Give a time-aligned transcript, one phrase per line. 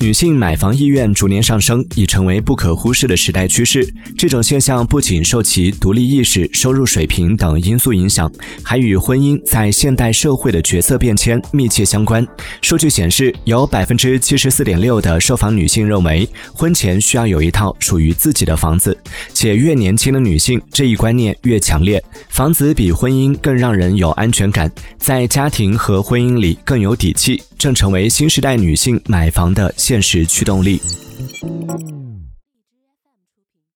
[0.00, 3.86] 女性买房意愿逐年上升，已成为不可忽视的时代趋势。
[4.18, 8.30] 这种现象不仅受其独立意识、收入水平等因素影响，
[8.62, 12.26] 还与婚姻在现代社会的角色变迁密切相关。
[12.60, 18.96] 数据显示，有百分之七十四点六的受访女性认为，婚前需要有一套属于自己的房子，
[19.32, 22.02] 且越年轻的女性，这一观念越强烈。
[22.28, 27.40] 房子比婚姻更让人有安全感，在家庭和婚姻里更有底气。
[27.58, 30.80] 正成为新时代女性买房的现实驱动力。